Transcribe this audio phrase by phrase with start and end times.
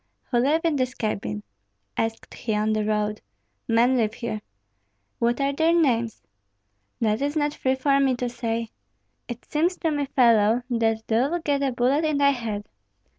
[0.31, 1.43] "Who live in this cabin?"
[1.95, 3.21] asked he on the road.
[3.67, 4.41] "Men live here."
[5.19, 6.23] "What are their names?"
[6.99, 8.71] "That is not free for me to say."
[9.27, 12.67] "It seems to me, fellow, that thou'lt get a bullet in thy head."